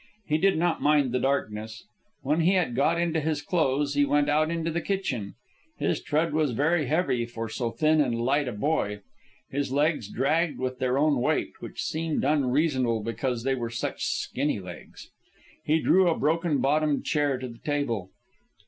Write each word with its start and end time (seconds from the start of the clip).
He 0.25 0.39
did 0.39 0.57
not 0.57 0.81
mind 0.81 1.11
the 1.11 1.19
darkness. 1.19 1.85
When 2.23 2.39
he 2.39 2.53
had 2.53 2.73
got 2.75 2.99
into 2.99 3.19
his 3.19 3.43
clothes, 3.43 3.93
he 3.93 4.03
went 4.03 4.29
out 4.29 4.49
into 4.49 4.71
the 4.71 4.81
kitchen. 4.81 5.35
His 5.77 6.01
tread 6.01 6.33
was 6.33 6.53
very 6.53 6.87
heavy 6.87 7.23
for 7.27 7.47
so 7.47 7.69
thin 7.69 8.01
and 8.01 8.19
light 8.19 8.47
a 8.47 8.51
boy. 8.51 9.01
His 9.51 9.71
legs 9.71 10.07
dragged 10.11 10.57
with 10.57 10.79
their 10.79 10.97
own 10.97 11.17
weight, 11.21 11.53
which 11.59 11.83
seemed 11.83 12.23
unreasonable 12.23 13.03
because 13.03 13.43
they 13.43 13.53
were 13.53 13.69
such 13.69 14.03
skinny 14.03 14.59
legs. 14.59 15.11
He 15.63 15.79
drew 15.79 16.09
a 16.09 16.17
broken 16.17 16.57
bottomed 16.61 17.05
chair 17.05 17.37
to 17.37 17.47
the 17.47 17.59
table. 17.59 18.09